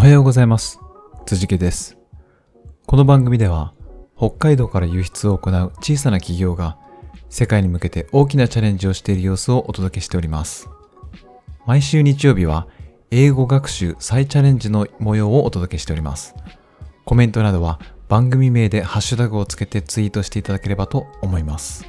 [0.00, 0.80] おはようございます。
[1.26, 1.98] 辻家です。
[2.86, 3.74] この番組では、
[4.16, 6.78] 北海道から輸出を行う小さな企業が、
[7.28, 10.70] 世界に向けて大きなチャレンジをしている様子をお届けしております。
[11.66, 12.66] 毎週日曜日は、
[13.10, 16.34] 英語学習再チャレンジの模様をお届けしております。
[17.04, 17.78] コメントなどは
[18.08, 21.84] 番組名でハッシュタグをつけてツイートしていただければと思います。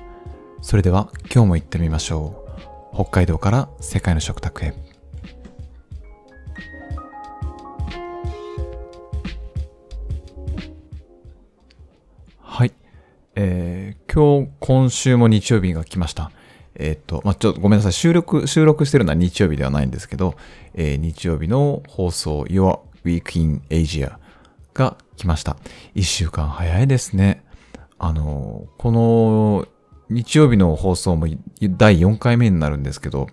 [0.62, 2.44] それでは今日も行ってみましょ
[2.92, 2.94] う。
[2.94, 4.91] 北海道から世界の食卓へ。
[13.36, 16.32] えー、今日、今週も日曜日が来ました。
[16.76, 17.94] えーっと、まあ、ちょっとごめんなさい。
[17.94, 20.36] 収録、収録してるのは日曜日ではないんですけど、
[20.74, 24.18] えー日曜日の放送 Your Week in Asia
[24.74, 25.56] が来ました。
[25.96, 27.44] 一週間早いですね。
[28.00, 29.68] あの、この
[30.10, 31.28] 日曜日の放送も
[31.62, 33.28] 第4回目になるんですけど、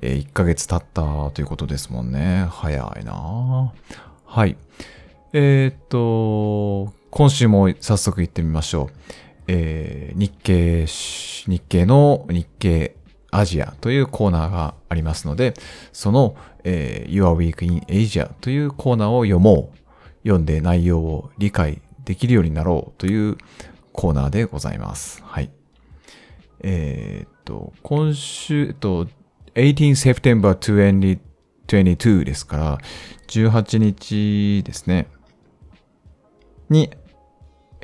[0.00, 2.46] え1ヶ月経ったということですもんね。
[2.50, 3.72] 早いな
[4.24, 4.56] はい。
[5.34, 9.23] えーっと、今週も早速行ってみましょう。
[9.46, 12.96] えー日経、日経の日経
[13.30, 15.54] アジアというコーナーがありますので、
[15.92, 19.84] その、えー Your Week in Asia というコーナーを読もう。
[20.24, 23.36] 読んで内容を理解できるようになろうという
[23.92, 25.22] コーナーでございます。
[25.22, 25.50] はい。
[26.60, 29.06] えーっと、今週、えっと、
[29.54, 30.54] 18 September
[31.66, 32.78] 2022ですから、
[33.28, 35.08] 18日ですね。
[36.70, 36.90] に、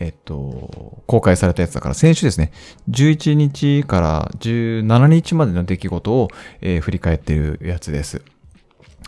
[0.00, 2.52] えっと、公開されたやつだから、先週ですね、
[2.88, 6.28] 11日から17日までの出来事を、
[6.62, 8.22] えー振り返っているやつです。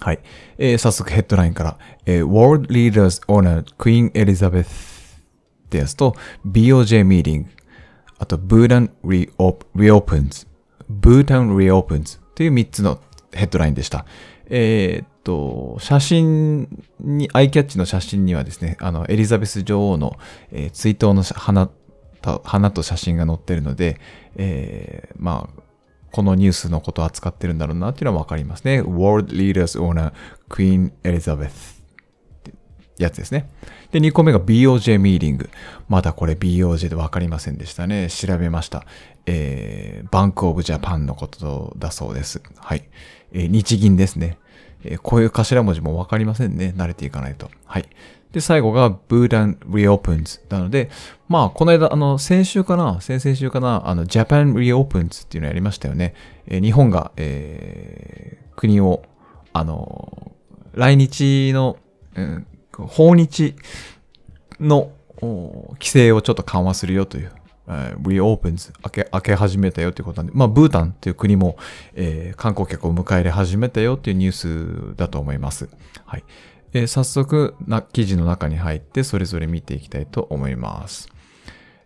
[0.01, 0.21] はい。
[0.59, 6.15] えー早速ヘッドラインから、えー World Leaders Honor Queen Elizabeth ってやつと、
[6.47, 7.47] BOJ Meeting、
[8.19, 10.47] あと、Bhutan Reopens、
[11.01, 13.01] Bhutan Reopens という3つの
[13.33, 14.05] ヘッドラインでした。
[14.47, 16.69] えーと、写真
[17.01, 20.19] に、アイキャッチの写真にはですね、あの、エリザベス女王の、
[20.51, 21.69] えー追悼の花
[22.21, 24.01] と、花と写真が載ってるので、
[24.37, 25.63] えーまあ、
[26.13, 28.83] このニュースのことを扱ってるんだろうなっていうのはわかりますね。
[28.83, 30.13] World Leaders Honor
[30.49, 31.51] Queen Elizabeth っ
[32.45, 32.53] て
[32.99, 33.51] やつですね。
[33.91, 35.51] で、2個目が BOJ ミーティング。
[35.89, 38.09] まだこれ BOJ でわかりませんでしたね。
[38.09, 38.85] 調べました。
[39.25, 42.43] えー、バンクオブジャパンのことだそうです。
[42.57, 42.85] はい。
[43.33, 44.37] えー日銀ですね。
[44.85, 46.75] えーこういう頭文字もわかりませんね。
[46.77, 47.51] 慣れていかないと。
[47.65, 47.89] はい。
[48.33, 50.91] で、最後が Bhutan Reopens なので、
[51.29, 53.01] まあ、この間、あの、先週かな？
[53.01, 53.89] 先々週かな？
[53.89, 56.15] あの、Japan Reopens っていうのやりましたよね。
[56.47, 59.03] えー日本が、えー国を、
[59.53, 60.33] あの、
[60.75, 61.77] 来日の、
[62.15, 63.55] うん訪日
[64.59, 64.93] の
[65.75, 67.33] 規制をちょっと緩和するよという、
[67.69, 71.57] えー reopens 開け、開け始めたよということなんで、まあ、ブータンという国も、
[71.95, 75.69] えー観光客を迎え入れ始めたよというニュースだと思います。
[76.05, 76.25] はい。
[76.73, 81.09] えー早速な、記事の中に入って、それぞれ見ていきたいと思います。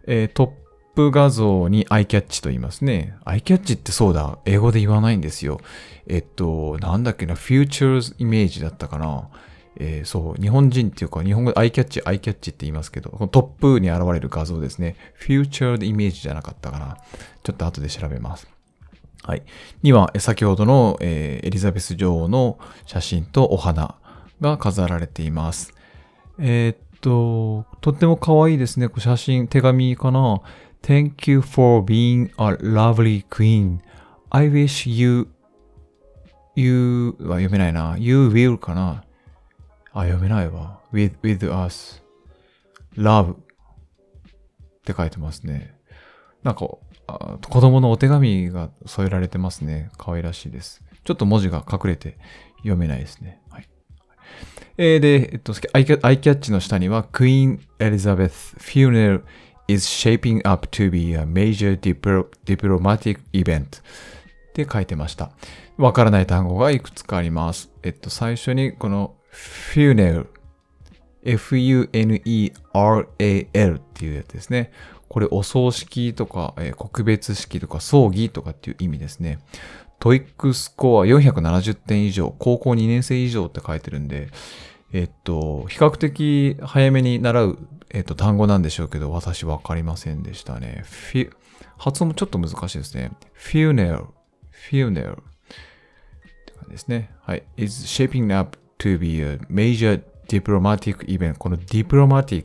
[0.06, 0.50] えートッ
[0.96, 3.16] プ画像にアイキャッチと言いますね。
[3.26, 5.60] アイキャッチってそうだ、英語で言わないんですよ。
[6.06, 9.28] えっと、なんだっけな、futures イメージだったかな。
[9.78, 14.96] えーそう、日本人っていうか、日本語でアイキャッチ、アイキャッチって言いますけど、このトップに現れる画像ですね。
[15.20, 16.96] future イメージじゃなかったかな。
[17.42, 18.48] ちょっと後で調べます。
[19.22, 19.42] はい。
[19.82, 23.96] には、先ほどの、えーエリザベス女王の写真とお花
[24.40, 25.74] が飾られています。
[26.38, 28.88] えーっと、とっても可愛いですね。
[28.96, 30.40] 写真、手紙かな。
[30.82, 33.78] Thank you for being a lovely queen.
[34.30, 35.28] I wish you,
[36.54, 37.96] you は読めないな。
[37.98, 39.02] You will かな。
[39.96, 40.80] あ、読めないわ。
[40.92, 42.02] with, with us.
[42.98, 43.36] love っ
[44.84, 45.74] て書いてますね。
[46.42, 46.68] なんか、
[47.06, 49.90] あ子供のお手紙が添えられてますね。
[49.96, 50.82] 可愛らしいです。
[51.04, 52.18] ちょっと文字が隠れて
[52.58, 53.40] 読めないですね。
[53.48, 53.68] はい。
[54.76, 59.22] えーで、えっと、アイキャアイキャッチの下には Queen Elizabeth funeral
[59.66, 63.82] is shaping up to be a major diplo- diplomatic event っ
[64.52, 65.30] て書いてました。
[65.78, 67.70] わからない単語がいくつかあります。
[67.82, 70.26] えっと、最初にこの funeral
[71.26, 72.54] F-U-N-E-R-A-L
[73.76, 74.70] っていうやつですね。
[75.08, 79.40] これお葬式とか、えー告別式とか葬儀とかっていう意味ですね。
[79.98, 84.28] TOEIC スコア470点以上、高校2年生以上って書いてるんで、
[84.92, 87.58] えっと、比較的早めに習う、
[87.90, 90.84] えっと、単語なんでしょうけど、私わかりませんでしたね。
[91.78, 93.10] 発音もちょっと難しいですね。
[93.36, 94.06] funeral,
[94.70, 95.16] funeral っ
[96.44, 97.10] て感じですね。
[97.22, 97.42] はい。
[97.56, 101.38] is shaping up to be a major diplomatic event.
[101.38, 102.44] この diplomatic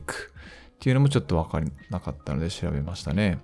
[0.80, 3.38] ていうのもちょっとわかりなかったので調べましたね。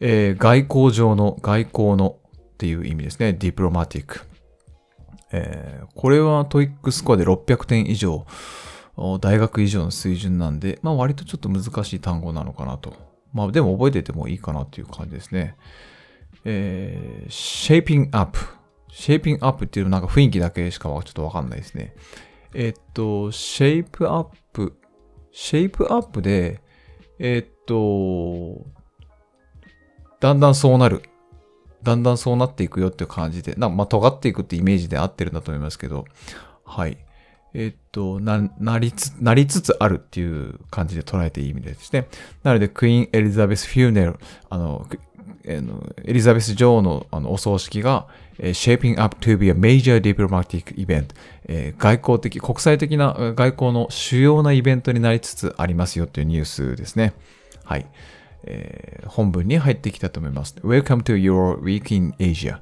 [0.00, 3.36] えー外交上の、外交のっていう意味ですね。
[3.38, 4.22] diplomatic。
[5.32, 8.26] えーこれは TOEIC スコアで600点以上
[9.20, 12.94] 大学以上の水準なんで、まあ割とちょっと難しい単語なのかなと。
[13.32, 15.56] まあでも覚えててもいいかなっていう感じですね。
[16.44, 18.38] えー、shaping up。
[18.98, 21.94] Shaping up っていうのなんか雰囲気だけしかちょっとわかんないですね。
[22.52, 24.36] えっと、shape up。
[25.32, 26.60] shape up で、
[27.20, 28.66] えっと、
[30.18, 31.02] だんだんそうなる。
[31.84, 36.04] だんだんそうなっていくよっていう感じで、なまあ、尖っていくってイメージで合ってるんだと思いますけど、
[36.64, 36.98] はい。
[37.54, 42.08] えっと、な、なりつ、なりつつあるっていう感じで捉えていい意味ですね。
[42.42, 44.18] なので、クイーン・エリザベス・フューネル、
[44.50, 44.86] あの、
[45.44, 45.62] エ
[46.12, 48.08] リザベス女王のあのお葬式が、
[48.52, 51.08] shaping up to be a major diplomatic event、
[51.46, 57.14] え、外交的、国際的な外交の主要なイベントになりつつありますよっていうニュースですね。
[57.64, 57.86] はい。
[58.44, 60.54] えー、本文に入ってきたと思います。
[60.62, 62.60] Welcome to your week in Asia っ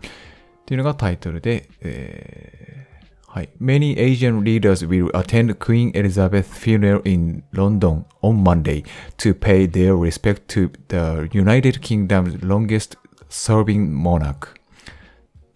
[0.64, 3.50] ていうのがタイトルで、えー、はい。
[3.60, 8.84] Many Asian leaders will attend Queen Elizabeth funeral in London on Monday
[9.18, 12.96] to pay their respect to the United Kingdom's longest
[13.28, 14.56] serving monarch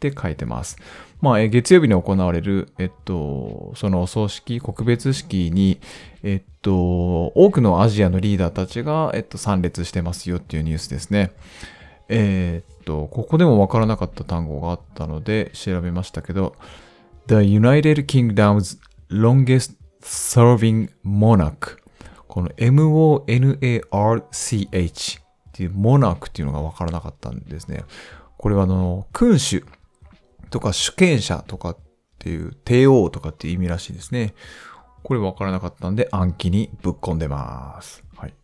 [0.09, 0.79] って書いてます。
[1.21, 5.79] まあ、え月曜日に行われる、えっと、そのお葬式、告別式に、
[6.23, 11.33] えっと、多くのアジアのリーダーたちが、えっと、参列してますよっていうニュースですね。
[12.09, 16.57] えー、っと、ここでもわからなかった単語があったので調べましたけど、
[17.27, 18.79] The United Kingdom's
[19.11, 21.81] longest serving monarch
[22.31, 23.61] この M-O-N-A-R-C-H
[25.21, 27.83] っていう monarch っていうのがわからなかったんですね。
[28.39, 29.65] これはあの、君主
[30.51, 31.77] とか主権者とかっ
[32.19, 34.35] ていう帝王とかっていう意味らしいですね。
[35.03, 38.05] これ分からなかったんで暗記にぶっ込んでます。
[38.17, 38.35] はい。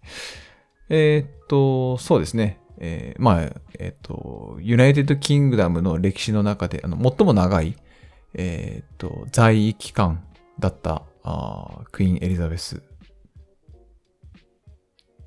[0.88, 2.60] えー、っと、そうですね。
[2.78, 3.42] えー、まあ、
[3.78, 7.76] えー、っと、 United Kingdom の歴史の中で、あの、最も長い、
[8.34, 10.24] えっと、在位期間
[10.58, 12.82] だったあクイーン・エリザベス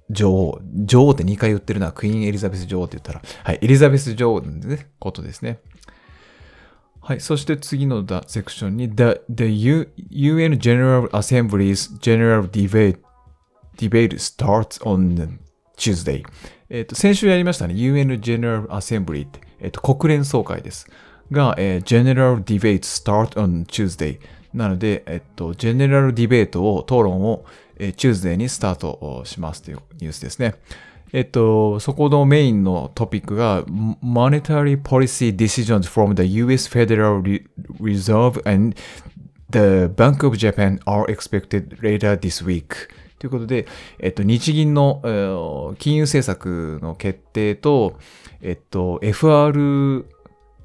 [0.10, 0.60] 女王。
[0.86, 5.60] 女王って2回言ってるのはクイーン・エリザベス女王って言ったら、はい、エリザベス女王の、ね、ことですね。
[7.10, 7.22] はい。
[7.22, 9.46] そして次のセクションに The, the
[10.12, 13.00] UN General Assembly's General Debate,
[13.78, 15.40] debate starts on
[15.76, 16.24] Tuesday.
[16.70, 17.74] えっ、と、先週やりましたね。
[17.74, 20.86] UN General Assembly って、えっ、と、国連総会です。
[21.32, 24.20] が、えー、General Debate start on Tuesday.
[24.54, 27.44] なので、えっと、General Debate を、討論を、
[27.80, 30.54] えー、Tuesday にスタートしますというニュースですね。
[31.12, 37.22] えっと、そこのメインのトピックが Monetary Policy Decisions from the US Federal
[37.80, 38.76] Reserve and
[39.50, 43.68] the Bank of Japan are expected later this week ということで、
[44.00, 47.98] えっと、日銀の、えー、金融政策の決定と、
[48.42, 50.06] えっと、FR、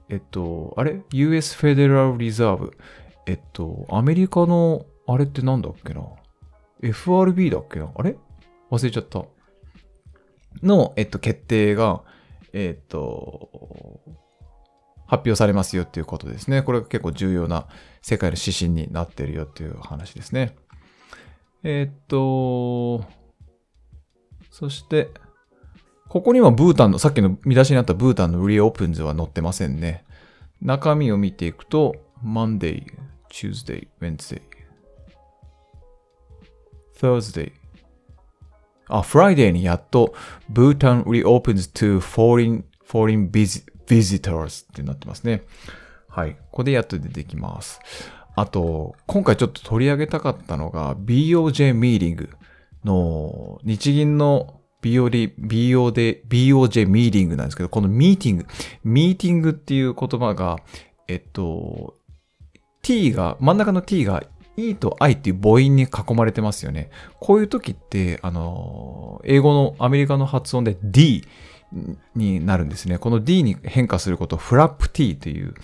[0.09, 2.71] えっと、あれ ?US Federal Reserve。
[3.27, 6.03] えっと、アメリカの、あれってなんだっけな
[6.83, 8.17] ?FRB だっけなあれ
[8.71, 9.25] 忘れちゃった。
[10.63, 12.03] の、えっと、決定が、
[12.53, 14.01] えっと、
[15.07, 16.63] 発表されますよっていうことですね。
[16.63, 17.67] これが結構重要な
[18.03, 20.57] 世界の指針になってるよっていう話ですね。
[21.63, 23.05] えっと、
[24.51, 25.11] そして、
[26.09, 30.05] ここにはブータンの、さっきの見出しにあったブータンのリオープンズは載ってませんね。
[30.61, 32.85] 中身を見ていくと、Monday,
[33.31, 34.41] Tuesday, Wednesday,
[36.97, 37.53] Thursday,
[38.89, 40.15] あ、Friday にやっと
[40.53, 45.43] Bhutan reopens to foreign, foreign visitors ってなってますね。
[46.09, 46.35] はい。
[46.35, 47.81] ここでやっと出てきます。
[48.37, 52.31] あと、今回ちょっと取り上げたかったのが BOJ ミーティング
[52.85, 58.47] の日銀の BOD、BOD、BOJ ミーティングなんですけど、このミーティング、
[58.85, 60.59] ミーティングっていう言葉が、
[61.09, 61.97] えっと、
[62.83, 64.23] t が、真ん中の t が
[64.57, 66.91] E と I っていう母音に囲まれてますよね。
[67.21, 71.25] こういう時って、あの、英語のアメリカの発音で D
[72.15, 72.99] になるんですね。
[72.99, 75.55] この D に変化することをフラップ T という、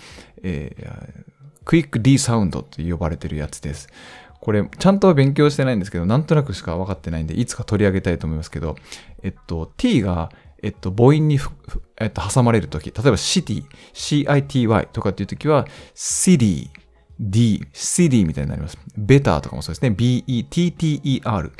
[0.43, 1.23] えー、
[1.63, 3.87] クイック D サウンドと呼ばれてるやつです。
[4.39, 8.75] これ、ちゃんとは勉強してないんですけど、なんとなくしか分かってないんで、いつか取り上げたいと思いますけど、
[9.21, 10.31] えっと、T が、
[10.63, 11.39] えっと、母音に、
[11.99, 16.71] えっと、挟まれるとき、例えば city、city とかっていうときは、city
[17.21, 18.77] D、CD みたいになります。
[18.97, 19.91] ベターとかもそうですね。
[19.91, 21.51] B-E-T-T-E-R。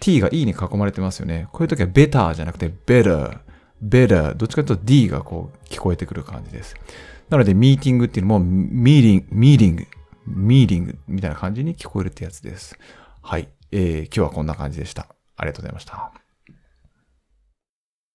[0.00, 1.48] T が E に囲まれてますよね。
[1.50, 3.38] こういう時はベターじゃなくて better、
[3.82, 4.34] better。
[4.34, 6.76] どっちかというと D がこう聞こえてくる感じです。
[7.30, 9.86] なので、ミーティングっていうのも、ミーティング、ミーティング、
[10.26, 12.78] ミーティングみたいな感じに聞こえるってやつです。
[13.22, 13.48] はい。
[13.72, 15.06] えー、今日はこんな感じでした。
[15.36, 16.27] ありがとうございました。